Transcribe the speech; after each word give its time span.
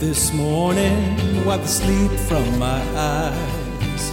this 0.00 0.32
morning, 0.32 1.44
wiped 1.44 1.64
the 1.64 1.68
sleep 1.68 2.10
from 2.28 2.58
my 2.58 2.80
eyes. 2.96 4.10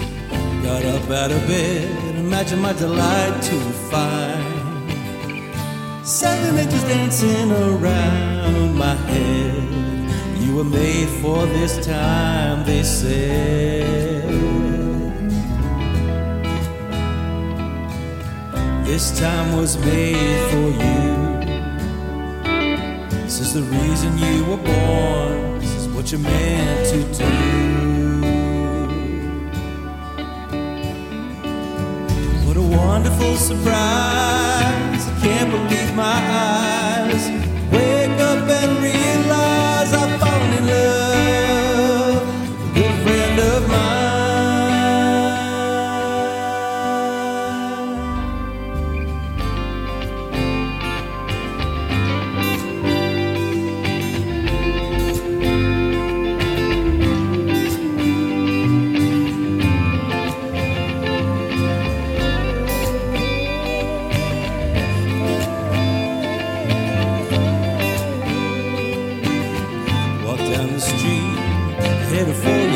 Got 0.64 0.84
up 0.84 1.10
out 1.12 1.32
of 1.32 1.48
bed, 1.48 2.16
imagine 2.16 2.60
my 2.60 2.74
delight 2.74 3.42
to 3.44 3.60
find 3.92 4.44
seven 6.06 6.58
angels 6.58 6.84
dancing 6.84 7.52
around 7.52 8.76
my 8.76 8.96
head. 8.96 9.85
You 10.46 10.58
were 10.58 10.64
made 10.64 11.10
for 11.22 11.48
this 11.48 11.84
time, 11.84 12.64
they 12.66 12.84
said. 12.84 14.30
This 18.86 19.20
time 19.20 19.58
was 19.58 19.76
made 19.80 20.40
for 20.52 20.70
you. 20.84 21.16
This 23.24 23.40
is 23.40 23.54
the 23.56 23.64
reason 23.64 24.18
you 24.20 24.46
were 24.46 24.58
born. 24.58 25.60
This 25.60 25.74
is 25.74 25.88
what 25.90 26.12
you're 26.12 26.22
meant 26.22 26.90
to 26.92 27.00
do. 27.24 27.32
What 32.46 32.56
a 32.56 32.62
wonderful 32.62 33.36
surprise. 33.36 35.08
I 35.10 35.20
can't 35.24 35.50
believe 35.50 35.96
my 35.96 36.04
eyes. 36.14 37.35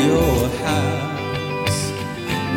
Your 0.06 0.48
house. 0.66 1.92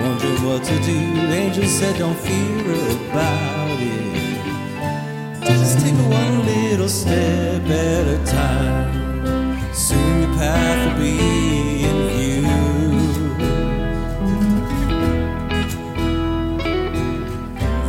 Wondering 0.02 0.44
what 0.46 0.64
to 0.64 0.76
do. 0.82 0.98
The 1.28 1.34
angel 1.34 1.66
said, 1.66 1.98
Don't 1.98 2.18
fear 2.18 2.74
about 2.96 3.80
it. 3.80 4.04
Just 5.46 5.80
take 5.80 5.96
one 6.10 6.46
little 6.46 6.90
step 6.90 7.64
at 7.66 8.08
a 8.08 8.20
time. 8.26 9.74
Soon 9.74 10.22
your 10.22 10.34
path 10.38 10.80
will 10.88 11.00
be 11.04 11.84
in 11.90 11.98
view. 12.10 12.42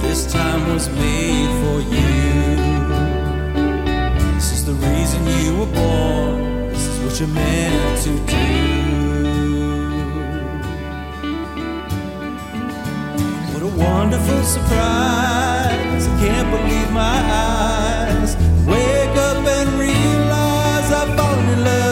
This 0.02 0.32
time 0.32 0.72
was 0.72 0.88
made 0.90 1.52
for 1.62 1.78
you. 1.94 2.14
This 4.34 4.52
is 4.52 4.64
the 4.66 4.74
reason 4.74 5.20
you 5.42 5.58
were 5.58 5.72
born. 5.80 6.68
This 6.70 6.86
is 6.86 6.96
what 7.04 7.20
you're 7.20 7.28
meant 7.28 8.02
to 8.02 8.12
do. 8.32 9.13
A 14.24 14.32
wonderful 14.32 14.44
surprise. 14.44 16.06
I 16.06 16.18
can't 16.20 16.50
believe 16.50 16.90
my 16.92 17.20
eyes. 17.32 18.36
Wake 18.66 19.16
up 19.16 19.46
and 19.46 19.78
realize 19.78 20.92
I've 20.92 21.16
fallen 21.16 21.48
in 21.48 21.64
love 21.64 21.83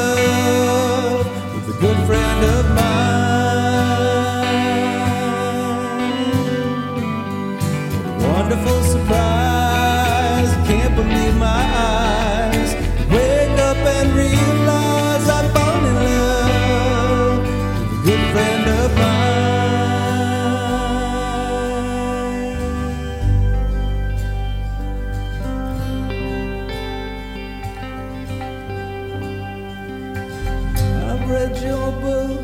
read 31.32 31.56
your 31.62 31.90
book 31.92 32.40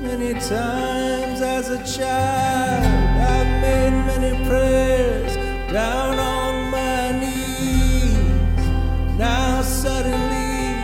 many 0.00 0.32
times 0.34 1.40
as 1.40 1.68
a 1.70 1.78
child. 1.96 2.84
I've 3.34 3.52
made 3.66 3.94
many 4.10 4.32
prayers 4.48 5.36
down 5.72 6.18
on 6.18 6.70
my 6.70 7.12
knees. 7.20 8.58
Now 9.16 9.62
suddenly 9.62 10.74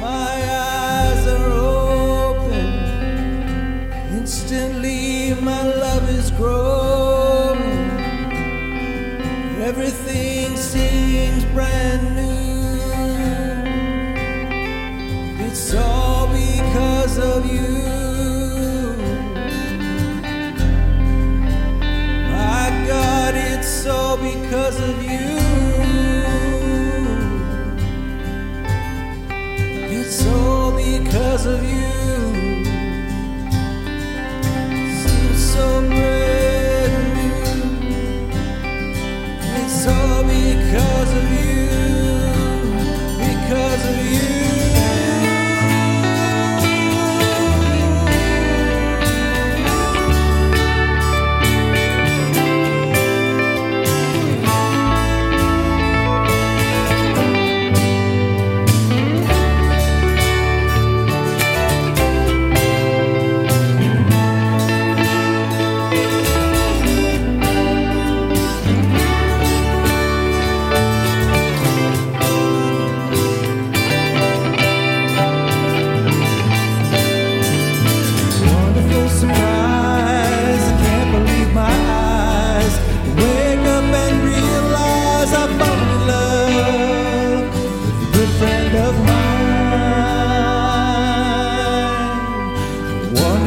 my 0.00 0.34
eyes 0.66 1.26
are 1.28 1.52
open. 1.52 2.68
Instantly 4.18 5.34
my 5.40 5.62
love 5.62 6.10
is 6.10 6.32
growing. 6.32 7.90
Everything 9.70 10.56
seems 10.56 11.44
brand 11.54 12.16
new. 12.16 12.49
it's 23.82 23.88
all 23.88 24.18
because 24.18 24.78
of 24.78 25.02
you. 25.02 25.38
It's 29.88 30.26
all 30.26 30.76
because 30.76 31.46
of 31.46 31.64
you. 31.64 31.99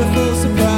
wonderful 0.04 0.36
surprise. 0.36 0.73